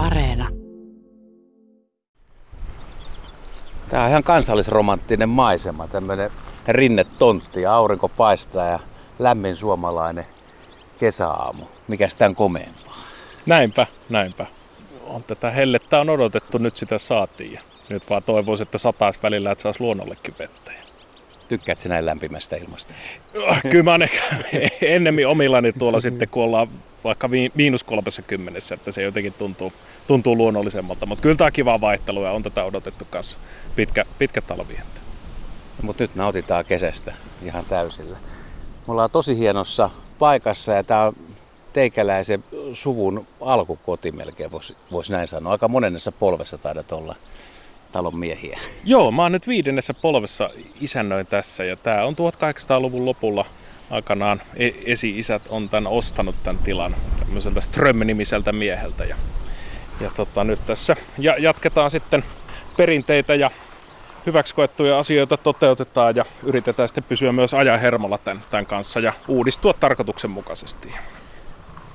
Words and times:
Areena. 0.00 0.48
Tämä 3.88 4.02
on 4.02 4.08
ihan 4.08 4.22
kansallisromanttinen 4.22 5.28
maisema, 5.28 5.88
tämmöinen 5.88 6.30
rinnetontti 6.68 7.62
ja 7.62 7.74
aurinko 7.74 8.08
paistaa 8.08 8.66
ja 8.66 8.80
lämmin 9.18 9.56
suomalainen 9.56 10.24
kesäaamu. 10.98 11.64
Mikä 11.88 12.08
sitä 12.08 12.30
komeampaa? 12.34 13.04
Näinpä, 13.46 13.86
näinpä. 14.08 14.46
On 15.06 15.24
tätä 15.24 15.50
hellettä 15.50 16.00
on 16.00 16.10
odotettu, 16.10 16.58
nyt 16.58 16.76
sitä 16.76 16.98
saatiin. 16.98 17.58
Nyt 17.88 18.10
vaan 18.10 18.22
toivoisin, 18.22 18.62
että 18.62 18.78
sataisi 18.78 19.20
välillä, 19.22 19.50
että 19.50 19.62
saisi 19.62 19.80
luonnollekin 19.80 20.34
vettä. 20.38 20.72
Tykkäätkö 21.48 21.88
näin 21.88 22.06
lämpimästä 22.06 22.56
ilmasta? 22.56 22.94
Kyllä 23.70 23.98
mä 23.98 23.98
ennemmin 24.82 25.26
omillani 25.26 25.72
tuolla 25.72 26.00
sitten, 26.00 26.28
kun 26.28 26.44
ollaan 26.44 26.68
vaikka 27.04 27.28
miinus 27.54 27.84
30, 27.84 28.60
että 28.74 28.92
se 28.92 29.02
jotenkin 29.02 29.34
tuntuu, 29.38 29.72
tuntuu 30.06 30.36
luonnollisemmalta. 30.36 31.06
Mutta 31.06 31.22
kyllä 31.22 31.36
tämä 31.36 31.46
on 31.46 31.52
kiva 31.52 31.80
vaihtelu 31.80 32.22
ja 32.22 32.30
on 32.30 32.42
tätä 32.42 32.64
odotettu 32.64 33.06
kanssa 33.10 33.38
pitkä, 33.76 34.04
pitkä 34.18 34.40
talvi. 34.40 34.74
No, 34.74 35.82
mutta 35.82 36.04
nyt 36.04 36.14
nautitaan 36.14 36.64
kesästä 36.64 37.14
ihan 37.42 37.64
täysillä. 37.64 38.16
Me 38.86 38.92
ollaan 38.92 39.10
tosi 39.10 39.38
hienossa 39.38 39.90
paikassa 40.18 40.72
ja 40.72 40.84
tämä 40.84 41.04
on 41.04 41.16
teikäläisen 41.72 42.44
suvun 42.72 43.26
alkukoti 43.40 44.12
melkein, 44.12 44.50
voisi 44.50 44.76
vois 44.92 45.10
näin 45.10 45.28
sanoa. 45.28 45.52
Aika 45.52 45.68
monennessa 45.68 46.12
polvessa 46.12 46.58
taidat 46.58 46.92
olla 46.92 47.16
talon 47.92 48.16
miehiä. 48.16 48.60
Joo, 48.84 49.10
mä 49.10 49.22
oon 49.22 49.32
nyt 49.32 49.48
viidennessä 49.48 49.94
polvessa 49.94 50.50
isännöin 50.80 51.26
tässä 51.26 51.64
ja 51.64 51.76
tämä 51.76 52.04
on 52.04 52.14
1800-luvun 52.14 53.04
lopulla 53.04 53.44
aikanaan 53.90 54.42
e- 54.56 54.70
esi-isät 54.86 55.42
on 55.48 55.68
tämän 55.68 55.86
ostanut 55.86 56.42
tämän 56.42 56.62
tilan 56.62 56.96
tämmöiseltä 57.18 57.60
Ström-nimiseltä 57.60 58.52
mieheltä. 58.52 59.04
Ja, 59.04 59.16
ja 60.00 60.10
tota, 60.16 60.44
nyt 60.44 60.66
tässä 60.66 60.96
ja 61.18 61.34
jatketaan 61.38 61.90
sitten 61.90 62.24
perinteitä 62.76 63.34
ja 63.34 63.50
hyväksi 64.26 64.54
koettuja 64.54 64.98
asioita 64.98 65.36
toteutetaan 65.36 66.16
ja 66.16 66.24
yritetään 66.42 66.88
sitten 66.88 67.04
pysyä 67.04 67.32
myös 67.32 67.54
ajan 67.54 67.80
hermolla 67.80 68.18
tämän, 68.18 68.42
tämän 68.50 68.66
kanssa 68.66 69.00
ja 69.00 69.12
uudistua 69.28 69.72
tarkoituksenmukaisesti. 69.72 70.94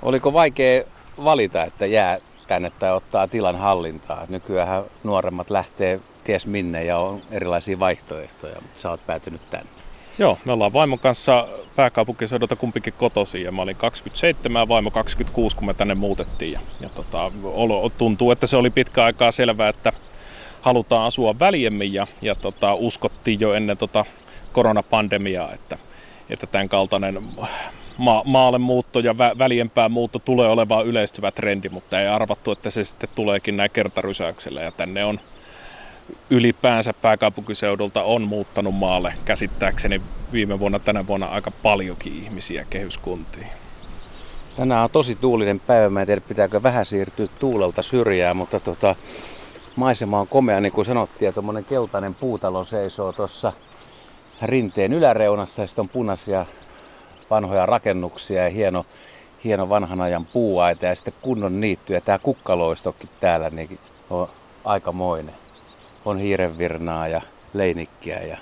Oliko 0.02 0.33
vaikea 0.33 0.83
valita, 1.23 1.64
että 1.64 1.86
jää 1.86 2.17
tänne 2.48 2.72
tai 2.80 2.92
ottaa 2.92 3.27
tilan 3.27 3.55
hallintaa? 3.55 4.25
Nykyään 4.30 4.83
nuoremmat 5.03 5.50
lähtee 5.50 6.00
ties 6.23 6.45
minne 6.45 6.83
ja 6.83 6.98
on 6.98 7.22
erilaisia 7.31 7.80
vaihtoehtoja, 7.80 8.61
mutta 8.61 8.81
sä 8.81 8.89
oot 8.89 9.05
päätynyt 9.08 9.50
tänne. 9.50 9.75
Joo, 10.19 10.38
me 10.45 10.52
ollaan 10.52 10.73
vaimon 10.73 10.99
kanssa 10.99 11.47
pääkaupunkiseudulta 11.75 12.55
kumpikin 12.55 12.94
kotosi 12.97 13.44
ja 13.44 13.52
mä 13.52 13.61
olin 13.61 13.75
27 13.75 14.59
ja 14.59 14.67
vaimo 14.67 14.91
26, 14.91 15.55
kun 15.55 15.66
me 15.66 15.73
tänne 15.73 15.95
muutettiin. 15.95 16.52
Ja, 16.52 16.59
ja 16.80 16.89
tota, 16.89 17.31
tuntuu, 17.97 18.31
että 18.31 18.47
se 18.47 18.58
oli 18.58 18.69
pitkä 18.69 19.03
aikaa 19.03 19.31
selvää, 19.31 19.69
että 19.69 19.93
halutaan 20.61 21.08
asua 21.08 21.39
väljemmin 21.39 21.93
ja, 21.93 22.08
ja 22.21 22.36
tota, 22.36 22.73
uskottiin 22.73 23.39
jo 23.39 23.53
ennen 23.53 23.77
tota 23.77 24.05
koronapandemiaa, 24.53 25.53
että, 25.53 25.77
että 26.30 26.47
tämän 26.47 26.69
kaltainen 26.69 27.23
ma- 27.97 28.23
maalle 28.25 28.58
muutto 28.58 28.99
ja 28.99 29.13
vä- 29.13 29.38
väljempää 29.38 29.89
muutto 29.89 30.19
tulee 30.19 30.47
olemaan 30.47 30.86
yleistyvä 30.86 31.31
trendi, 31.31 31.69
mutta 31.69 32.02
ei 32.02 32.08
arvattu, 32.08 32.52
että 32.52 32.69
se 32.69 32.83
sitten 32.83 33.09
tuleekin 33.16 33.58
näin 33.58 33.71
kertarysäyksellä 33.71 34.61
ja 34.61 34.71
tänne 34.71 35.05
on 35.05 35.19
ylipäänsä 36.30 36.94
pääkaupunkiseudulta 36.94 38.03
on 38.03 38.22
muuttanut 38.22 38.75
maalle 38.75 39.14
käsittääkseni 39.25 40.02
viime 40.34 40.59
vuonna, 40.59 40.80
tänä 40.80 41.08
vuonna 41.08 41.28
aika 41.28 41.52
paljonkin 41.52 42.23
ihmisiä 42.23 42.66
kehyskuntiin. 42.70 43.48
Tänään 44.58 44.83
on 44.83 44.89
tosi 44.89 45.16
tuulinen 45.16 45.59
päivä. 45.59 45.89
Mä 45.89 46.02
en 46.02 46.06
tiedä, 46.08 46.22
pitääkö 46.22 46.64
vähän 46.64 46.86
siirtyä 46.86 47.28
tuulelta 47.39 47.81
syrjään, 47.81 48.38
mutta 48.38 48.59
tota, 48.59 48.95
maisema 49.76 50.20
on 50.20 50.28
komea, 50.28 50.61
niin 50.61 50.72
kuin 50.72 50.86
sanottiin, 50.86 51.28
ja 51.28 51.33
tuommoinen 51.33 51.66
keltainen 51.66 52.16
puutalo 52.16 52.66
seisoo 52.66 53.14
tuossa 53.14 53.53
rinteen 54.42 54.93
yläreunassa, 54.93 55.67
sitten 55.67 55.83
on 55.83 55.89
punaisia 55.89 56.45
vanhoja 57.30 57.66
rakennuksia 57.66 58.43
ja 58.43 58.49
hieno, 58.49 58.86
hieno 59.43 59.70
vanhan 59.70 60.02
ajan 60.02 60.26
puuaita 60.26 60.86
ja 60.86 60.95
sitten 60.95 61.14
kunnon 61.22 61.61
niitty. 61.61 61.93
Ja 61.93 62.02
tämä 62.02 62.20
kukkaloistokin 62.20 63.10
täällä 63.20 63.49
niin 63.49 63.80
on 64.10 64.30
aikamoinen. 64.64 65.45
On 66.05 66.20
hiirenvirnaa 66.20 67.08
ja 67.08 67.21
leinikkiä 67.54 68.20
ja 68.20 68.38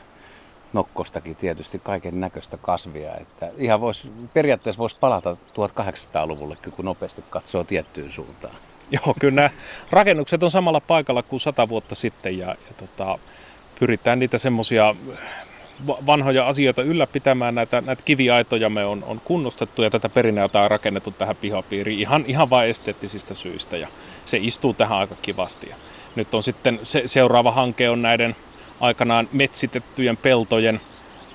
nokkostakin 0.73 1.35
tietysti 1.35 1.79
kaiken 1.79 2.19
näköistä 2.19 2.57
kasvia. 2.57 3.15
Että 3.15 3.49
ihan 3.57 3.81
vois, 3.81 4.07
periaatteessa 4.33 4.79
voisi 4.79 4.97
palata 4.99 5.33
1800-luvulle, 5.33 6.57
kun 6.75 6.85
nopeasti 6.85 7.23
katsoo 7.29 7.63
tiettyyn 7.63 8.11
suuntaan. 8.11 8.55
Joo, 8.91 9.15
kyllä 9.19 9.35
nämä 9.35 9.49
rakennukset 9.91 10.43
on 10.43 10.51
samalla 10.51 10.79
paikalla 10.79 11.23
kuin 11.23 11.39
sata 11.39 11.69
vuotta 11.69 11.95
sitten 11.95 12.37
ja, 12.37 12.47
ja 12.47 12.73
tota, 12.77 13.19
pyritään 13.79 14.19
niitä 14.19 14.37
semmoisia 14.37 14.95
vanhoja 15.87 16.47
asioita 16.47 16.81
ylläpitämään. 16.81 17.55
Näitä, 17.55 17.81
näitä 17.81 18.03
kiviaitoja 18.05 18.69
me 18.69 18.85
on, 18.85 19.03
on 19.03 19.21
kunnostettu 19.25 19.83
ja 19.83 19.89
tätä 19.89 20.09
perinnöä 20.09 20.49
on 20.53 20.71
rakennettu 20.71 21.11
tähän 21.11 21.35
pihapiiriin 21.35 21.99
ihan, 21.99 22.25
ihan 22.27 22.49
vain 22.49 22.69
esteettisistä 22.69 23.33
syistä 23.33 23.77
ja 23.77 23.87
se 24.25 24.37
istuu 24.41 24.73
tähän 24.73 24.97
aika 24.97 25.15
kivasti. 25.21 25.71
Nyt 26.15 26.33
on 26.33 26.43
sitten 26.43 26.79
se, 26.83 27.03
seuraava 27.05 27.51
hanke 27.51 27.89
on 27.89 28.01
näiden 28.01 28.35
aikanaan 28.79 29.29
metsitettyjen 29.31 30.17
peltojen 30.17 30.81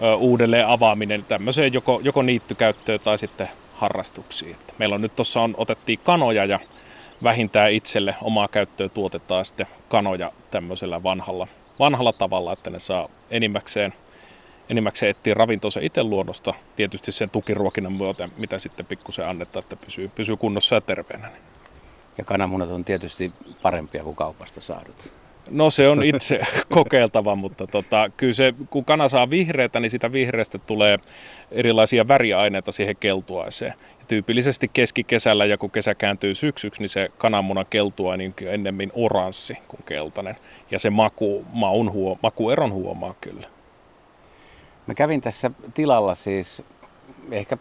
ö, 0.02 0.14
uudelleen 0.14 0.66
avaaminen 0.66 1.24
tämmöiseen 1.24 1.72
joko, 1.72 2.00
joko 2.02 2.22
niittykäyttöön 2.22 3.00
tai 3.00 3.18
sitten 3.18 3.48
harrastuksiin. 3.74 4.50
Että 4.50 4.72
meillä 4.78 4.94
on 4.94 5.02
nyt 5.02 5.16
tuossa 5.16 5.40
on, 5.40 5.54
otettiin 5.56 5.98
kanoja 6.04 6.44
ja 6.44 6.60
vähintään 7.22 7.72
itselle 7.72 8.14
omaa 8.22 8.48
käyttöä 8.48 8.88
tuotetaan 8.88 9.44
sitten 9.44 9.66
kanoja 9.88 10.32
tämmöisellä 10.50 11.02
vanhalla, 11.02 11.48
vanhalla 11.78 12.12
tavalla, 12.12 12.52
että 12.52 12.70
ne 12.70 12.78
saa 12.78 13.08
enimmäkseen, 13.30 13.94
enimmäkseen 14.70 15.10
etsiä 15.10 15.34
ravintonsa 15.34 15.80
itse 15.82 16.02
luonnosta, 16.02 16.54
tietysti 16.76 17.12
sen 17.12 17.30
tukiruokinnan 17.30 17.92
myötä, 17.92 18.28
mitä 18.36 18.58
sitten 18.58 18.86
pikkusen 18.86 19.28
annetaan, 19.28 19.62
että 19.62 19.76
pysyy, 19.76 20.10
pysyy 20.14 20.36
kunnossa 20.36 20.74
ja 20.74 20.80
terveenä. 20.80 21.30
Ja 22.18 22.24
kananmunat 22.24 22.70
on 22.70 22.84
tietysti 22.84 23.32
parempia 23.62 24.04
kuin 24.04 24.16
kaupasta 24.16 24.60
saadut. 24.60 25.12
No 25.50 25.70
se 25.70 25.88
on 25.88 26.02
itse 26.02 26.40
kokeiltava, 26.74 27.34
mutta 27.34 27.66
tota, 27.66 28.10
kyllä 28.16 28.32
se, 28.32 28.54
kun 28.70 28.84
kana 28.84 29.08
saa 29.08 29.30
vihreätä, 29.30 29.80
niin 29.80 29.90
sitä 29.90 30.12
vihreästä 30.12 30.58
tulee 30.58 30.98
erilaisia 31.50 32.08
väriaineita 32.08 32.72
siihen 32.72 32.96
keltuaiseen. 32.96 33.74
Ja 33.98 34.04
tyypillisesti 34.08 34.70
keskikesällä 34.72 35.44
ja 35.44 35.58
kun 35.58 35.70
kesä 35.70 35.94
kääntyy 35.94 36.34
syksyksi, 36.34 36.80
niin 36.82 36.88
se 36.88 37.10
kananmunan 37.18 37.66
keltua 37.70 38.16
niin 38.16 38.34
ennemmin 38.46 38.92
oranssi 38.94 39.58
kuin 39.68 39.82
keltainen. 39.86 40.36
Ja 40.70 40.78
se 40.78 40.90
maku, 40.90 41.44
maun 41.52 41.92
huo, 41.92 42.18
makueron 42.22 42.72
huomaa 42.72 43.14
kyllä. 43.20 43.46
Mä 44.86 44.94
kävin 44.94 45.20
tässä 45.20 45.50
tilalla 45.74 46.14
siis 46.14 46.62
ehkä, 47.30 47.58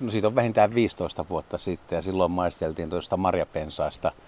no 0.00 0.10
siitä 0.10 0.26
on 0.26 0.34
vähintään 0.34 0.74
15 0.74 1.24
vuotta 1.28 1.58
sitten 1.58 1.96
ja 1.96 2.02
silloin 2.02 2.30
maisteltiin 2.30 2.90
tuosta 2.90 3.16
marjapensaista– 3.16 4.12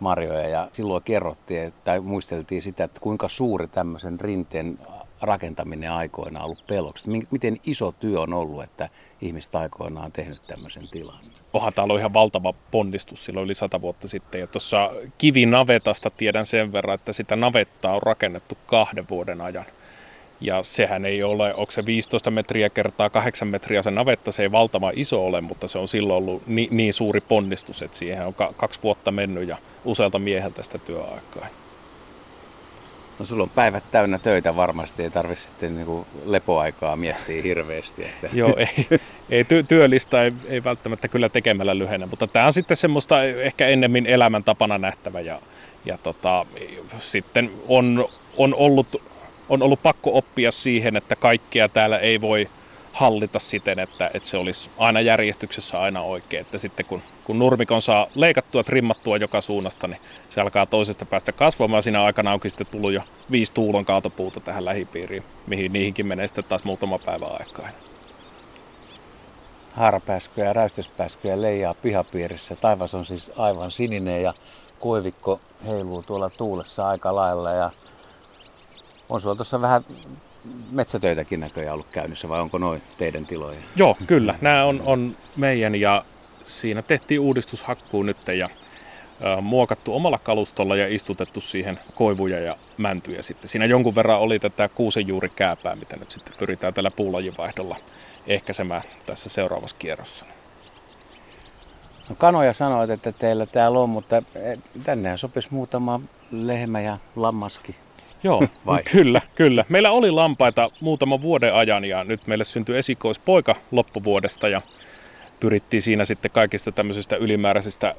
marjoja 0.00 0.48
ja 0.48 0.68
silloin 0.72 1.02
kerrottiin 1.02 1.74
tai 1.84 2.00
muisteltiin 2.00 2.62
sitä, 2.62 2.84
että 2.84 3.00
kuinka 3.00 3.28
suuri 3.28 3.68
tämmöisen 3.68 4.20
rinteen 4.20 4.78
rakentaminen 5.20 5.90
aikoina 5.90 6.40
on 6.40 6.44
ollut 6.44 6.66
peloksi. 6.66 7.10
Miten 7.30 7.60
iso 7.66 7.92
työ 7.92 8.20
on 8.20 8.34
ollut, 8.34 8.62
että 8.62 8.88
ihmiset 9.20 9.54
aikoinaan 9.54 10.06
on 10.06 10.12
tehnyt 10.12 10.42
tämmöisen 10.46 10.88
tilan? 10.88 11.18
Onhan 11.52 11.72
tämä 11.72 11.84
ollut 11.84 11.98
ihan 11.98 12.14
valtava 12.14 12.54
ponnistus 12.70 13.24
silloin 13.24 13.44
yli 13.44 13.54
sata 13.54 13.80
vuotta 13.80 14.08
sitten. 14.08 14.40
Ja 14.40 14.46
tuossa 14.46 14.90
kivinavetasta 15.18 16.10
tiedän 16.10 16.46
sen 16.46 16.72
verran, 16.72 16.94
että 16.94 17.12
sitä 17.12 17.36
navettaa 17.36 17.94
on 17.94 18.02
rakennettu 18.02 18.58
kahden 18.66 19.08
vuoden 19.10 19.40
ajan. 19.40 19.64
Ja 20.44 20.62
sehän 20.62 21.04
ei 21.04 21.22
ole, 21.22 21.54
onko 21.54 21.72
se 21.72 21.86
15 21.86 22.30
metriä 22.30 22.70
kertaa 22.70 23.10
8 23.10 23.48
metriä 23.48 23.82
se 23.82 23.90
navetta, 23.90 24.32
se 24.32 24.42
ei 24.42 24.52
valtava 24.52 24.92
iso 24.94 25.26
ole, 25.26 25.40
mutta 25.40 25.68
se 25.68 25.78
on 25.78 25.88
silloin 25.88 26.16
ollut 26.16 26.46
niin, 26.46 26.68
niin 26.76 26.92
suuri 26.92 27.20
ponnistus, 27.20 27.82
että 27.82 27.98
siihen 27.98 28.26
on 28.26 28.34
kaksi 28.56 28.80
vuotta 28.82 29.10
mennyt 29.10 29.48
ja 29.48 29.56
usealta 29.84 30.18
mieheltä 30.18 30.62
sitä 30.62 30.78
työaikaa. 30.78 31.46
No 33.18 33.26
sulla 33.26 33.42
on 33.42 33.50
päivät 33.50 33.84
täynnä 33.90 34.18
töitä 34.18 34.56
varmasti, 34.56 35.02
ei 35.02 35.10
tarvitse 35.10 35.44
sitten 35.44 35.76
niin 35.76 36.06
lepoaikaa 36.26 36.96
miettiä 36.96 37.42
hirveästi. 37.42 38.02
Että. 38.04 38.28
Joo, 38.40 38.56
ei, 38.56 39.00
ei 39.30 39.42
ty- 39.42 39.66
työllistä 39.68 40.22
ei, 40.22 40.32
ei 40.48 40.64
välttämättä 40.64 41.08
kyllä 41.08 41.28
tekemällä 41.28 41.78
lyhennä, 41.78 42.06
mutta 42.06 42.26
tämä 42.26 42.46
on 42.46 42.52
sitten 42.52 42.76
semmoista 42.76 43.24
ehkä 43.24 43.66
ennemmin 43.66 44.06
elämäntapana 44.06 44.78
nähtävä 44.78 45.20
ja, 45.20 45.40
ja 45.84 45.98
tota, 45.98 46.46
sitten 46.98 47.50
on, 47.68 48.08
on 48.36 48.54
ollut 48.54 49.02
on 49.48 49.62
ollut 49.62 49.82
pakko 49.82 50.10
oppia 50.18 50.52
siihen, 50.52 50.96
että 50.96 51.16
kaikkea 51.16 51.68
täällä 51.68 51.98
ei 51.98 52.20
voi 52.20 52.48
hallita 52.92 53.38
siten, 53.38 53.78
että, 53.78 54.10
että 54.14 54.28
se 54.28 54.36
olisi 54.36 54.70
aina 54.78 55.00
järjestyksessä 55.00 55.80
aina 55.80 56.02
oikein. 56.02 56.40
Että 56.40 56.58
sitten 56.58 56.86
kun, 56.86 57.02
kun 57.24 57.38
nurmikon 57.38 57.82
saa 57.82 58.06
leikattua, 58.14 58.62
trimmattua 58.62 59.16
joka 59.16 59.40
suunnasta, 59.40 59.88
niin 59.88 60.00
se 60.30 60.40
alkaa 60.40 60.66
toisesta 60.66 61.04
päästä 61.04 61.32
kasvamaan. 61.32 61.82
Siinä 61.82 62.02
aikana 62.02 62.32
onkin 62.32 62.50
sitten 62.50 62.66
tullut 62.66 62.92
jo 62.92 63.02
viisi 63.30 63.52
tuulon 63.52 63.84
kaatopuuta 63.84 64.40
tähän 64.40 64.64
lähipiiriin, 64.64 65.24
mihin 65.46 65.72
niihinkin 65.72 66.06
menee 66.06 66.26
sitten 66.26 66.44
taas 66.44 66.64
muutama 66.64 66.98
päivä 66.98 67.26
aikaa. 67.26 67.68
Haarapääskyjä 69.72 70.46
ja 70.46 70.52
räystyspäskyjä 70.52 71.42
leijaa 71.42 71.74
pihapiirissä. 71.82 72.56
Taivas 72.56 72.94
on 72.94 73.06
siis 73.06 73.32
aivan 73.36 73.70
sininen 73.70 74.22
ja 74.22 74.34
koivikko 74.80 75.40
heiluu 75.66 76.02
tuolla 76.02 76.30
tuulessa 76.30 76.88
aika 76.88 77.14
lailla 77.14 77.50
ja 77.50 77.70
on 79.08 79.20
sulla 79.20 79.34
tuossa 79.34 79.60
vähän 79.60 79.84
metsätöitäkin 80.70 81.40
näköjään 81.40 81.74
ollut 81.74 81.90
käynnissä 81.90 82.28
vai 82.28 82.40
onko 82.40 82.58
noin 82.58 82.82
teidän 82.98 83.26
tiloja? 83.26 83.58
Joo, 83.76 83.96
kyllä. 84.06 84.34
Nämä 84.40 84.64
on, 84.64 84.82
on 84.84 85.16
meidän 85.36 85.74
ja 85.74 86.04
siinä 86.44 86.82
tehtiin 86.82 87.20
uudistushakku 87.20 88.02
nyt 88.02 88.16
ja 88.38 88.48
ä, 89.24 89.40
muokattu 89.40 89.94
omalla 89.94 90.18
kalustolla 90.18 90.76
ja 90.76 90.94
istutettu 90.94 91.40
siihen 91.40 91.78
koivuja 91.94 92.40
ja 92.40 92.56
mäntyjä 92.76 93.22
sitten. 93.22 93.48
Siinä 93.48 93.64
jonkun 93.64 93.94
verran 93.94 94.20
oli 94.20 94.38
tätä 94.38 94.68
kuusenjuurikääpää, 94.68 95.76
mitä 95.76 95.96
nyt 95.96 96.10
sitten 96.10 96.34
pyritään 96.38 96.74
tällä 96.74 96.90
puulajivaihdolla 96.96 97.76
ehkäisemään 98.26 98.82
tässä 99.06 99.28
seuraavassa 99.28 99.76
kierrossa. 99.78 100.26
No 102.08 102.14
kanoja 102.18 102.52
sanoit, 102.52 102.90
että 102.90 103.12
teillä 103.12 103.46
täällä 103.46 103.78
on, 103.78 103.90
mutta 103.90 104.16
eh, 104.16 104.58
tännehän 104.84 105.18
sopisi 105.18 105.48
muutama 105.50 106.00
lehmä 106.30 106.80
ja 106.80 106.98
lammaskin. 107.16 107.74
Joo, 108.24 108.42
Vai? 108.66 108.82
kyllä, 108.82 109.20
kyllä. 109.34 109.64
Meillä 109.68 109.90
oli 109.90 110.10
lampaita 110.10 110.70
muutama 110.80 111.22
vuoden 111.22 111.54
ajan 111.54 111.84
ja 111.84 112.04
nyt 112.04 112.26
meille 112.26 112.44
syntyi 112.44 112.78
esikoispoika 112.78 113.56
loppuvuodesta 113.70 114.48
ja 114.48 114.62
pyrittiin 115.40 115.82
siinä 115.82 116.04
sitten 116.04 116.30
kaikista 116.30 116.72
tämmöisistä 116.72 117.16
ylimääräisistä, 117.16 117.94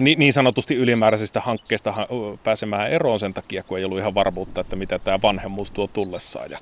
niin 0.00 0.32
sanotusti 0.32 0.74
ylimääräisistä 0.74 1.40
hankkeista 1.40 1.94
pääsemään 2.44 2.90
eroon 2.90 3.20
sen 3.20 3.34
takia, 3.34 3.62
kun 3.62 3.78
ei 3.78 3.84
ollut 3.84 3.98
ihan 3.98 4.14
varmuutta, 4.14 4.60
että 4.60 4.76
mitä 4.76 4.98
tämä 4.98 5.22
vanhemmuus 5.22 5.70
tuo 5.70 5.86
tullessaan. 5.86 6.50
Ja 6.50 6.58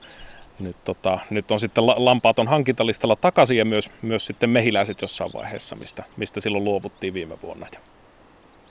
nyt, 0.58 0.84
tota, 0.84 1.18
nyt 1.30 1.50
on 1.50 1.60
sitten 1.60 1.86
lampaat 1.86 2.38
on 2.38 2.48
hankintalistalla 2.48 3.16
takaisin 3.16 3.56
ja 3.56 3.64
myös, 3.64 3.90
myös 4.02 4.26
sitten 4.26 4.50
mehiläiset 4.50 5.02
jossain 5.02 5.32
vaiheessa, 5.32 5.76
mistä, 5.76 6.04
mistä 6.16 6.40
silloin 6.40 6.64
luovuttiin 6.64 7.14
viime 7.14 7.34
vuonna. 7.42 7.66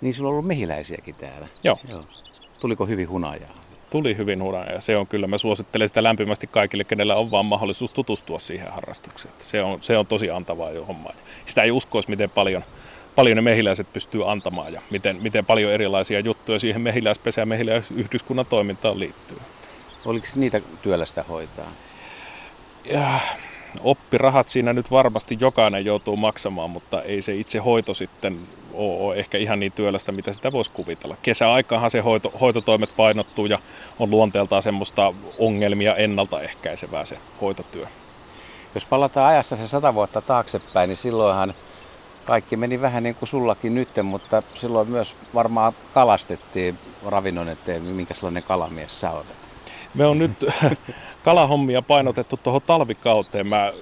Niin 0.02 0.14
sulla 0.14 0.30
on 0.30 0.34
ollut 0.34 0.48
mehiläisiäkin 0.48 1.16
täällä? 1.16 1.48
Joo. 1.64 1.78
Joo. 1.90 2.04
Tuliko 2.62 2.86
hyvin 2.86 3.10
hunajaa? 3.10 3.54
Tuli 3.90 4.18
hyvin 4.18 4.44
hunajaa 4.44 4.72
ja 4.72 4.82
se 4.82 4.98
on 4.98 5.08
kyllä, 5.08 5.28
mä 5.28 5.38
suosittelen 5.38 5.88
sitä 5.88 6.04
lämpimästi 6.04 6.48
kaikille, 6.48 6.84
kenellä 6.84 7.16
on 7.16 7.32
vaan 7.32 7.46
mahdollisuus 7.46 7.92
tutustua 7.92 8.40
siihen 8.40 8.72
harrastukseen. 8.72 9.34
Se 9.38 9.64
on, 9.64 9.78
se 9.82 9.98
on 9.98 10.08
tosi 10.08 10.30
antavaa 10.30 10.72
jo 10.72 10.86
hommaa. 10.86 11.14
Sitä 11.46 11.64
ei 11.64 11.72
uskoisi, 11.72 12.10
miten 12.10 12.30
paljon, 12.30 12.64
paljon 13.16 13.36
ne 13.36 13.42
mehiläiset 13.42 13.94
pystyy 13.94 14.32
antamaan 14.32 14.74
ja 14.74 14.82
miten, 14.90 15.18
miten 15.22 15.46
paljon 15.46 15.72
erilaisia 15.72 16.20
juttuja 16.20 16.60
siihen 16.60 16.82
mehiläispesä- 16.82 17.42
ja 17.42 17.46
mehiläisyhdyskunnan 17.46 18.46
toimintaan 18.46 19.00
liittyy. 19.00 19.38
Oliko 20.06 20.28
niitä 20.36 20.62
työlästä 20.82 21.24
hoitaa? 21.24 21.72
Ja, 22.86 23.20
oppirahat 23.84 24.50
siinä 24.50 24.74
nyt 24.74 24.92
varmasti 24.92 25.38
jokainen 25.40 25.86
joutuu 25.86 26.18
maksamaan, 26.18 26.70
mutta 26.70 27.02
ei 27.02 27.22
se 27.22 27.36
itse 27.36 27.60
hoito 27.60 27.94
sitten 27.94 28.40
ole 28.78 29.16
ehkä 29.16 29.38
ihan 29.38 29.60
niin 29.60 29.72
työlästä, 29.72 30.12
mitä 30.12 30.34
sitä 30.34 30.52
voisi 30.52 30.72
kuvitella. 30.72 31.18
Kesäaikaanhan 31.22 31.92
se 31.92 32.00
hoito, 32.00 32.34
hoitotoimet 32.42 32.90
painottuu 32.98 33.46
ja 33.46 33.60
on 34.00 34.12
luonteeltaan 34.12 34.64
semmoista 34.64 35.14
ongelmia 35.40 35.96
ennaltaehkäisevää 35.96 37.06
se 37.06 37.18
hoitotyö. 37.42 37.86
Jos 38.76 38.86
palataan 38.86 39.30
ajassa 39.30 39.56
se 39.56 39.68
sata 39.68 39.94
vuotta 39.94 40.22
taaksepäin, 40.22 40.88
niin 40.88 40.98
silloinhan 40.98 41.54
kaikki 42.26 42.58
meni 42.58 42.82
vähän 42.82 43.04
niin 43.04 43.16
kuin 43.16 43.30
sullakin 43.30 43.76
nyt, 43.76 43.90
mutta 44.04 44.44
silloin 44.56 44.90
myös 44.90 45.16
varmaan 45.34 45.74
kalastettiin 45.94 46.78
ravinnon 47.06 47.50
eteen, 47.50 47.84
minkä 47.84 48.14
sellainen 48.14 48.44
kalamies 48.44 49.02
sä 49.02 49.12
olet. 49.12 49.26
Me 49.94 50.06
on 50.06 50.20
nyt 50.20 50.46
kalahommia 51.26 51.82
painotettu 51.82 52.40
tuohon 52.44 52.62
talvikauteen. 52.62 53.48
Mä 53.48 53.74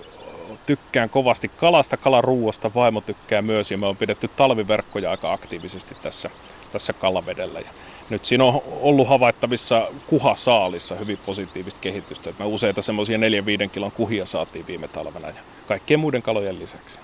tykkään 0.66 1.10
kovasti 1.10 1.48
kalasta, 1.48 1.98
kalaruuasta, 1.98 2.72
vaimo 2.76 3.02
tykkää 3.02 3.42
myös 3.42 3.72
ja 3.72 3.78
me 3.78 3.86
on 3.88 3.98
pidetty 3.98 4.28
talviverkkoja 4.28 5.12
aika 5.12 5.34
aktiivisesti 5.34 5.96
tässä, 6.02 6.30
tässä 6.72 6.94
kalavedellä. 6.94 7.60
Ja 7.60 7.70
nyt 8.10 8.26
siinä 8.26 8.44
on 8.44 8.62
ollut 8.82 9.10
havaittavissa 9.10 9.88
kuhasaalissa 10.08 10.96
hyvin 10.96 11.20
positiivista 11.26 11.80
kehitystä. 11.82 12.34
me 12.40 12.46
useita 12.46 12.82
semmoisia 12.82 13.18
4-5 13.18 13.70
kilon 13.72 13.92
kuhia 13.92 14.26
saatiin 14.26 14.68
viime 14.68 14.88
talvena 14.88 15.28
ja 15.28 15.36
kaikkien 15.68 16.00
muiden 16.00 16.22
kalojen 16.22 16.60
lisäksi. 16.60 17.00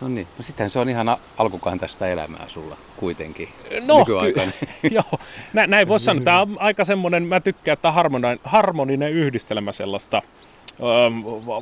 No 0.00 0.08
niin, 0.08 0.26
no 0.38 0.42
sittenhän 0.42 0.70
se 0.70 0.78
on 0.78 0.88
ihan 0.88 1.16
alkukantaista 1.38 2.08
elämää 2.08 2.44
sulla 2.48 2.76
kuitenkin 2.96 3.48
no, 3.80 4.04
ky- 4.04 4.12
joo, 4.94 5.20
Nä, 5.52 5.66
näin 5.66 5.88
voisi 5.88 6.04
sanoa. 6.04 6.24
Tämä 6.24 6.40
on 6.40 6.56
aika 6.60 6.84
semmoinen, 6.84 7.22
mä 7.22 7.40
tykkään, 7.40 7.72
että 7.72 7.92
harmoninen, 7.92 8.40
harmoninen 8.44 9.12
yhdistelmä 9.12 9.72
sellaista 9.72 10.22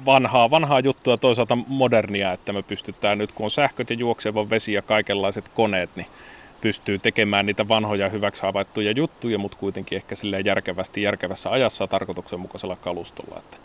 vanhaa, 0.07 0.51
vanhaa 0.51 0.81
juttua 0.81 1.17
toisaalta 1.17 1.59
modernia, 1.67 2.33
että 2.33 2.53
me 2.53 2.63
pystytään 2.63 3.19
nyt, 3.19 3.33
kun 3.33 3.45
on 3.45 3.51
sähköt 3.51 3.91
ja 3.91 3.97
juokseva 3.97 4.51
vesi 4.51 4.73
ja 4.73 4.83
kaikenlaiset 4.83 5.49
koneet, 5.49 5.91
niin 5.97 6.07
pystyy 6.61 6.99
tekemään 6.99 7.47
niitä 7.47 7.69
vanhoja 7.69 8.09
hyväksi 8.09 8.43
havaittuja 8.43 8.93
juttuja, 8.93 9.39
mutta 9.39 9.57
kuitenkin 9.57 9.97
ehkä 9.97 10.15
silleen 10.15 10.45
järkevästi, 10.45 11.03
järkevässä 11.03 11.51
ajassa 11.51 11.87
tarkoituksenmukaisella 11.87 12.77
kalustolla. 12.77 13.39
Että 13.39 13.57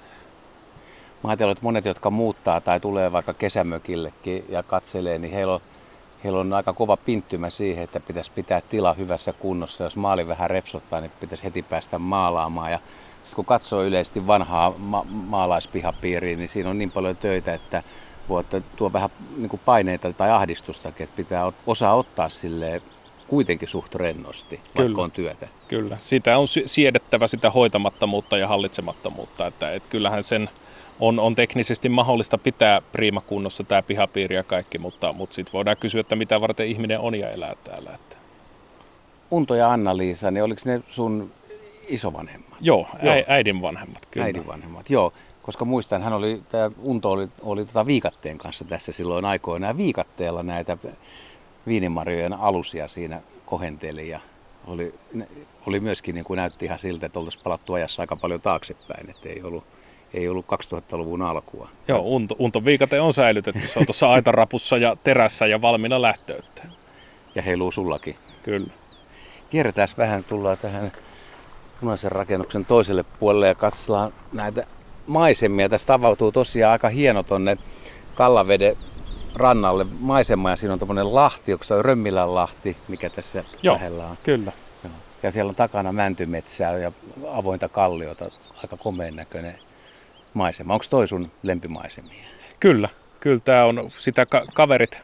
Mä 1.23 1.29
ajattelen, 1.29 1.51
että 1.51 1.63
monet, 1.63 1.85
jotka 1.85 2.09
muuttaa 2.09 2.61
tai 2.61 2.79
tulee 2.79 3.11
vaikka 3.11 3.33
kesämökillekin 3.33 4.45
ja 4.49 4.63
katselee, 4.63 5.17
niin 5.17 5.33
heillä 5.33 5.53
on, 5.53 5.61
heillä 6.23 6.39
on 6.39 6.53
aika 6.53 6.73
kova 6.73 6.97
pinttymä 6.97 7.49
siihen, 7.49 7.83
että 7.83 7.99
pitäisi 7.99 8.31
pitää 8.35 8.61
tila 8.61 8.93
hyvässä 8.93 9.33
kunnossa. 9.33 9.83
Jos 9.83 9.95
maali 9.95 10.27
vähän 10.27 10.49
repsottaa, 10.49 11.01
niin 11.01 11.11
pitäisi 11.19 11.43
heti 11.43 11.63
päästä 11.63 11.99
maalaamaan. 11.99 12.71
Ja 12.71 12.79
kun 13.35 13.45
katsoo 13.45 13.83
yleisesti 13.83 14.27
vanhaa 14.27 14.73
ma- 14.77 15.05
maalaispihapiiriä, 15.09 16.37
niin 16.37 16.49
siinä 16.49 16.69
on 16.69 16.77
niin 16.77 16.91
paljon 16.91 17.17
töitä, 17.17 17.53
että 17.53 17.83
voi 18.29 18.43
tuo 18.75 18.93
vähän 18.93 19.09
niin 19.37 19.49
kuin 19.49 19.61
paineita 19.65 20.13
tai 20.13 20.31
ahdistustakin, 20.31 21.03
että 21.03 21.15
pitää 21.15 21.51
osaa 21.67 21.95
ottaa 21.95 22.29
sille 22.29 22.81
kuitenkin 23.27 23.67
suht 23.67 23.95
rennosti, 23.95 24.57
Kyllä. 24.57 24.87
vaikka 24.87 25.01
on 25.01 25.11
työtä. 25.11 25.47
Kyllä, 25.67 25.97
sitä 26.01 26.37
on 26.37 26.47
siedettävä 26.65 27.27
sitä 27.27 27.49
hoitamattomuutta 27.49 28.37
ja 28.37 28.47
hallitsemattomuutta, 28.47 29.47
että, 29.47 29.71
että 29.71 29.89
kyllähän 29.89 30.23
sen 30.23 30.49
on, 30.99 31.19
on 31.19 31.35
teknisesti 31.35 31.89
mahdollista 31.89 32.37
pitää 32.37 32.81
priimakunnossa 32.91 33.63
tämä 33.63 33.81
pihapiiri 33.81 34.35
ja 34.35 34.43
kaikki, 34.43 34.77
mutta, 34.77 35.13
mutta 35.13 35.35
sitten 35.35 35.53
voidaan 35.53 35.77
kysyä, 35.77 36.01
että 36.01 36.15
mitä 36.15 36.41
varten 36.41 36.67
ihminen 36.67 36.99
on 36.99 37.15
ja 37.15 37.31
elää 37.31 37.55
täällä. 37.63 37.91
Että. 37.91 38.15
Unto 39.31 39.55
ja 39.55 39.71
Anna-Liisa, 39.71 40.31
niin 40.31 40.43
oliko 40.43 40.61
ne 40.65 40.81
sun 40.89 41.31
isovanhemmat? 41.89 42.57
Joo, 42.61 42.87
joo. 43.03 43.15
äidin 43.27 43.61
vanhemmat, 43.61 44.07
kyllä. 44.11 44.25
Äidin 44.25 44.47
vanhemmat, 44.47 44.89
joo. 44.89 45.13
Koska 45.41 45.65
muistan, 45.65 46.03
hän 46.03 46.13
oli, 46.13 46.41
tämä 46.51 46.71
Unto 46.81 47.11
oli, 47.11 47.27
oli 47.41 47.65
tota 47.65 47.85
viikatteen 47.85 48.37
kanssa 48.37 48.65
tässä 48.65 48.91
silloin 48.91 49.25
aikoinaan. 49.25 49.77
Viikatteella 49.77 50.43
näitä 50.43 50.77
viinimarjojen 51.67 52.33
alusia 52.33 52.87
siinä 52.87 53.21
kohenteli 53.45 54.09
ja 54.09 54.19
oli, 54.67 54.93
oli 55.67 55.79
myöskin 55.79 56.15
niin 56.15 56.25
kuin 56.25 56.37
näytti 56.37 56.65
ihan 56.65 56.79
siltä, 56.79 57.05
että 57.05 57.19
oltaisiin 57.19 57.43
palattu 57.43 57.73
ajassa 57.73 58.01
aika 58.01 58.15
paljon 58.15 58.41
taaksepäin, 58.41 59.09
että 59.09 59.29
ei 59.29 59.43
ollut 59.43 59.63
ei 60.13 60.29
ollut 60.29 60.45
2000-luvun 60.45 61.21
alkua. 61.21 61.69
Joo, 61.87 61.99
unto, 61.99 62.35
unto 62.39 62.65
viikate 62.65 63.01
on 63.01 63.13
säilytetty. 63.13 63.67
Se 63.67 63.79
on 63.79 63.85
tuossa 63.85 64.11
aitarapussa 64.13 64.77
ja 64.77 64.97
terässä 65.03 65.45
ja 65.45 65.61
valmiina 65.61 66.01
lähtöyttä. 66.01 66.63
Ja 67.35 67.41
heiluu 67.41 67.71
sullakin. 67.71 68.15
Kyllä. 68.43 68.73
Kierretään 69.49 69.87
vähän, 69.97 70.23
tullaan 70.23 70.57
tähän 70.57 70.91
punaisen 71.79 72.11
rakennuksen 72.11 72.65
toiselle 72.65 73.05
puolelle 73.19 73.47
ja 73.47 73.55
katsotaan 73.55 74.13
näitä 74.33 74.67
maisemia. 75.07 75.69
Tästä 75.69 75.93
avautuu 75.93 76.31
tosiaan 76.31 76.71
aika 76.71 76.89
hieno 76.89 77.23
tonne 77.23 77.57
Kallaveden 78.15 78.75
rannalle 79.35 79.85
maisema 79.99 80.49
ja 80.49 80.55
siinä 80.55 80.73
on 80.73 80.79
tämmöinen 80.79 81.15
lahti, 81.15 81.53
onko 81.53 81.65
se 81.65 81.73
on 81.73 81.85
Römmilän 81.85 82.35
lahti, 82.35 82.77
mikä 82.87 83.09
tässä 83.09 83.43
Joo, 83.63 83.75
lähellä 83.75 84.05
on. 84.05 84.17
kyllä. 84.23 84.51
Ja 85.23 85.31
siellä 85.31 85.49
on 85.49 85.55
takana 85.55 85.91
mäntymetsää 85.91 86.77
ja 86.77 86.91
avointa 87.27 87.69
kalliota, 87.69 88.31
aika 88.63 88.77
komeen 88.77 89.15
näköinen 89.15 89.55
maisema. 90.33 90.73
Onko 90.73 90.85
toi 90.89 91.07
sun 91.07 91.31
lempimaisemia? 91.43 92.25
Kyllä, 92.59 92.89
kyllä 93.19 93.39
tämä 93.39 93.65
on, 93.65 93.91
sitä 93.97 94.25
ka- 94.25 94.45
kaverit 94.53 95.01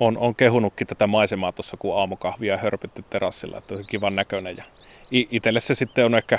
on, 0.00 0.18
on 0.18 0.34
kehunutkin 0.34 0.86
tätä 0.86 1.06
maisemaa 1.06 1.52
tuossa, 1.52 1.76
kun 1.76 1.98
aamukahvia 1.98 2.56
hörpytty 2.56 3.04
terassilla, 3.10 3.58
että 3.58 3.74
on 3.74 3.84
kivan 3.86 4.16
näköinen. 4.16 4.56
Ja 4.56 4.64
itselle 5.10 5.60
se 5.60 5.74
sitten 5.74 6.04
on 6.04 6.14
ehkä, 6.14 6.38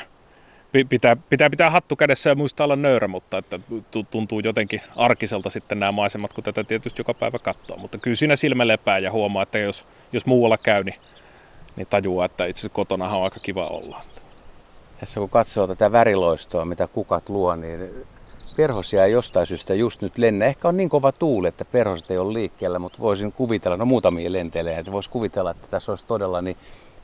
pitää, 0.89 1.17
pitää 1.29 1.49
pitää 1.49 1.69
hattu 1.69 1.95
kädessä 1.95 2.29
ja 2.29 2.35
muistaa 2.35 2.65
olla 2.65 2.75
nöyrä, 2.75 3.07
mutta 3.07 3.37
että 3.37 3.59
tuntuu 4.11 4.39
jotenkin 4.39 4.81
arkiselta 4.95 5.49
sitten 5.49 5.79
nämä 5.79 5.91
maisemat, 5.91 6.33
kun 6.33 6.43
tätä 6.43 6.63
tietysti 6.63 6.99
joka 6.99 7.13
päivä 7.13 7.39
katsoo. 7.39 7.77
Mutta 7.77 7.97
kyllä 7.97 8.15
siinä 8.15 8.35
silmä 8.35 8.67
lepää 8.67 8.99
ja 8.99 9.11
huomaa, 9.11 9.43
että 9.43 9.57
jos, 9.57 9.87
jos 10.13 10.25
muualla 10.25 10.57
käy, 10.57 10.83
niin, 10.83 10.95
niin 11.75 11.87
tajuaa, 11.87 12.25
että 12.25 12.45
itse 12.45 12.59
asiassa 12.59 12.75
kotona 12.75 13.09
on 13.09 13.23
aika 13.23 13.39
kiva 13.39 13.67
olla. 13.67 14.01
Tässä 14.99 15.19
kun 15.19 15.29
katsoo 15.29 15.67
tätä 15.67 15.91
väriloistoa, 15.91 16.65
mitä 16.65 16.87
kukat 16.87 17.29
luo, 17.29 17.55
niin 17.55 18.05
perhosia 18.57 19.05
ei 19.05 19.11
jostain 19.11 19.47
syystä 19.47 19.73
just 19.73 20.01
nyt 20.01 20.17
lennä. 20.17 20.45
Ehkä 20.45 20.67
on 20.67 20.77
niin 20.77 20.89
kova 20.89 21.11
tuuli, 21.11 21.47
että 21.47 21.65
perhoset 21.65 22.11
ei 22.11 22.17
ole 22.17 22.33
liikkeellä, 22.33 22.79
mutta 22.79 22.99
voisin 22.99 23.31
kuvitella, 23.31 23.77
no 23.77 23.85
muutamia 23.85 24.31
lentelee, 24.31 24.79
että 24.79 24.91
voisi 24.91 25.09
kuvitella, 25.09 25.51
että 25.51 25.67
tässä 25.67 25.91
olisi 25.91 26.05
todella 26.05 26.41
niin 26.41 26.57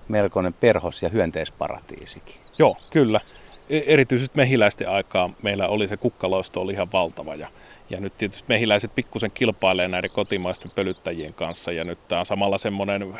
melkoinen 0.07 0.53
perhos- 0.53 1.03
ja 1.03 1.09
hyönteisparatiisikin. 1.09 2.35
Joo, 2.59 2.77
kyllä. 2.89 3.21
E- 3.69 3.83
erityisesti 3.85 4.37
mehiläisten 4.37 4.89
aikaa 4.89 5.29
meillä 5.41 5.67
oli 5.67 5.87
se 5.87 5.97
kukkaloisto 5.97 6.61
oli 6.61 6.73
ihan 6.73 6.91
valtava 6.93 7.35
ja, 7.35 7.47
ja 7.89 7.99
nyt 7.99 8.17
tietysti 8.17 8.43
mehiläiset 8.47 8.91
pikkusen 8.95 9.31
kilpailee 9.31 9.87
näiden 9.87 10.11
kotimaisten 10.11 10.71
pölyttäjien 10.75 11.33
kanssa 11.33 11.71
ja 11.71 11.83
nyt 11.83 11.99
tämä 12.07 12.19
on 12.19 12.25
samalla 12.25 12.57
semmoinen 12.57 13.13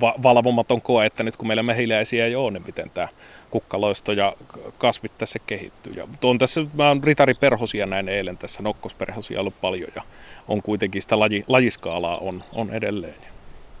va- 0.00 0.14
valvomaton 0.22 0.82
koe, 0.82 1.06
että 1.06 1.22
nyt 1.22 1.36
kun 1.36 1.48
meillä 1.48 1.62
mehiläisiä 1.62 2.26
ei 2.26 2.36
ole, 2.36 2.50
niin 2.50 2.62
miten 2.66 2.90
tämä 2.90 3.08
kukkaloisto 3.50 4.12
ja 4.12 4.36
kasvit 4.78 5.18
tässä 5.18 5.38
kehittyy. 5.46 5.92
Ja 5.92 6.08
on 6.22 6.38
tässä, 6.38 6.60
mä 6.74 6.88
oon 6.88 7.04
ritariperhosia 7.04 7.86
näin 7.86 8.08
eilen 8.08 8.38
tässä, 8.38 8.62
nokkosperhosia 8.62 9.40
ollut 9.40 9.60
paljon 9.60 9.88
ja 9.96 10.02
on 10.48 10.62
kuitenkin 10.62 11.02
sitä 11.02 11.18
laji, 11.18 11.44
lajiskaalaa 11.48 12.18
on, 12.18 12.44
on 12.52 12.70
edelleen. 12.70 13.14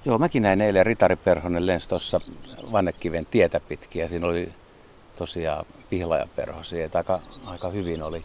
Joo, 0.04 0.18
mäkin 0.18 0.42
näin 0.42 0.60
eilen 0.60 0.86
ritariperhonen 0.86 1.66
lensi 1.66 1.88
tuossa 1.88 2.20
Vannekiven 2.72 3.26
tietä 3.30 3.60
pitkin 3.60 4.02
ja 4.02 4.08
siinä 4.08 4.26
oli 4.26 4.48
tosiaan 5.16 5.66
pihlajaperhosia, 5.90 6.84
että 6.84 6.98
aika, 6.98 7.20
aika 7.46 7.70
hyvin 7.70 8.02
oli. 8.02 8.22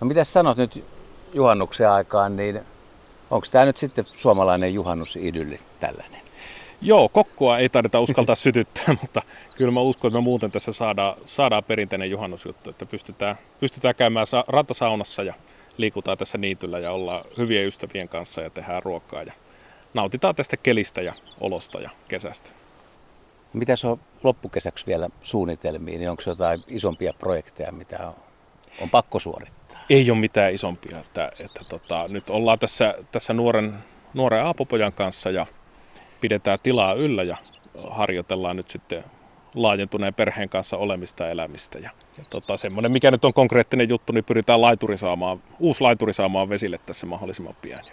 No 0.00 0.06
mitä 0.06 0.24
sanot 0.24 0.56
nyt 0.56 0.84
juhannuksen 1.34 1.90
aikaan, 1.90 2.36
niin 2.36 2.60
onko 3.30 3.46
tämä 3.50 3.64
nyt 3.64 3.76
sitten 3.76 4.06
suomalainen 4.12 4.74
juhannusidylli 4.74 5.58
tällainen? 5.80 6.25
Joo, 6.80 7.08
kokkoa 7.08 7.58
ei 7.58 7.68
taideta 7.68 8.00
uskaltaa 8.00 8.34
sytyttää, 8.34 8.96
mutta 9.02 9.22
kyllä 9.54 9.70
mä 9.70 9.80
uskon, 9.80 10.08
että 10.08 10.18
me 10.18 10.22
muuten 10.22 10.50
tässä 10.50 10.72
saadaan, 10.72 11.16
saadaan 11.24 11.64
perinteinen 11.64 12.10
juhannusjuttu, 12.10 12.70
että 12.70 12.86
pystytään, 12.86 13.36
pystytään 13.60 13.94
käymään 13.94 14.26
sa- 14.26 14.44
rantasaunassa 14.48 15.22
ja 15.22 15.34
liikutaan 15.76 16.18
tässä 16.18 16.38
niityllä 16.38 16.78
ja 16.78 16.92
ollaan 16.92 17.24
hyvien 17.38 17.66
ystävien 17.66 18.08
kanssa 18.08 18.40
ja 18.40 18.50
tehdään 18.50 18.82
ruokaa 18.82 19.22
ja 19.22 19.32
nautitaan 19.94 20.34
tästä 20.34 20.56
kelistä 20.56 21.02
ja 21.02 21.14
olosta 21.40 21.80
ja 21.80 21.90
kesästä. 22.08 22.50
Mitä 23.52 23.74
on 23.84 24.00
loppukesäksi 24.22 24.86
vielä 24.86 25.10
suunnitelmiin, 25.22 25.98
niin 26.00 26.10
onko 26.10 26.22
jotain 26.26 26.62
isompia 26.68 27.12
projekteja, 27.18 27.72
mitä 27.72 28.06
on, 28.06 28.14
on 28.80 28.90
pakko 28.90 29.18
suorittaa? 29.18 29.84
Ei 29.90 30.10
ole 30.10 30.18
mitään 30.18 30.54
isompia, 30.54 30.98
että, 30.98 31.32
että 31.38 31.60
tota, 31.68 32.08
nyt 32.08 32.30
ollaan 32.30 32.58
tässä, 32.58 32.94
tässä 33.12 33.34
nuoren, 33.34 33.74
nuoren 34.14 34.44
aapopojan 34.44 34.92
kanssa 34.92 35.30
ja 35.30 35.46
pidetään 36.20 36.58
tilaa 36.62 36.92
yllä 36.92 37.22
ja 37.22 37.36
harjoitellaan 37.90 38.56
nyt 38.56 38.70
sitten 38.70 39.04
laajentuneen 39.54 40.14
perheen 40.14 40.48
kanssa 40.48 40.76
olemista 40.76 41.28
elämistä. 41.28 41.78
Ja, 41.78 41.90
ja 42.18 42.24
tota, 42.30 42.56
semmoinen, 42.56 42.92
mikä 42.92 43.10
nyt 43.10 43.24
on 43.24 43.32
konkreettinen 43.32 43.88
juttu, 43.88 44.12
niin 44.12 44.24
pyritään 44.24 44.60
laituri 44.60 44.98
saamaan, 44.98 45.42
uusi 45.58 45.80
laituri 45.80 46.12
saamaan 46.12 46.48
vesille 46.48 46.78
tässä 46.86 47.06
mahdollisimman 47.06 47.56
pian. 47.62 47.84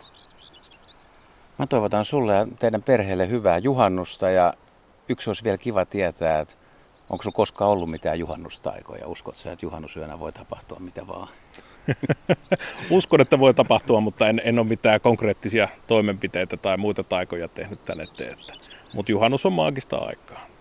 Mä 1.57 1.67
toivotan 1.67 2.05
sulle 2.05 2.33
ja 2.33 2.47
teidän 2.59 2.83
perheelle 2.83 3.29
hyvää 3.29 3.57
juhannusta 3.57 4.29
ja 4.29 4.53
yksi 5.09 5.29
olisi 5.29 5.43
vielä 5.43 5.57
kiva 5.57 5.85
tietää, 5.85 6.39
että 6.39 6.55
onko 7.09 7.23
sulla 7.23 7.35
koskaan 7.35 7.71
ollut 7.71 7.89
mitään 7.89 8.19
juhannustaikoja? 8.19 9.07
Uskot 9.07 9.37
sä, 9.37 9.51
että 9.51 9.65
juhannusyönä 9.65 10.19
voi 10.19 10.31
tapahtua 10.31 10.79
mitä 10.79 11.07
vaan? 11.07 11.27
Uskon, 12.89 13.21
että 13.21 13.39
voi 13.39 13.53
tapahtua, 13.53 14.01
mutta 14.01 14.29
en, 14.29 14.41
en 14.45 14.59
ole 14.59 14.67
mitään 14.67 15.01
konkreettisia 15.01 15.67
toimenpiteitä 15.87 16.57
tai 16.57 16.77
muita 16.77 17.03
taikoja 17.03 17.47
tehnyt 17.47 17.85
tänne 17.85 18.03
eteen. 18.03 18.37
Mutta 18.93 19.11
juhannus 19.11 19.45
on 19.45 19.53
maagista 19.53 19.97
aikaa. 19.97 20.52